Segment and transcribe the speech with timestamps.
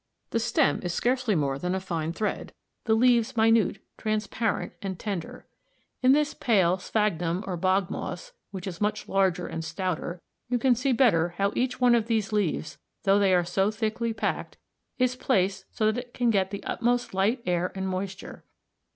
[0.31, 2.53] The stem is scarcely more than a fine thread,
[2.85, 5.45] the leaves minute, transparent, and tender.
[6.01, 8.63] In this pale sphagnum or bog moss (Fig.
[8.63, 8.83] 36, p.
[8.83, 12.07] 93), which is much larger and stouter, you can see better how each one of
[12.07, 14.57] these leaves, though they are so thickly packed,
[14.97, 18.43] is placed so that it can get the utmost light, air, and moisture.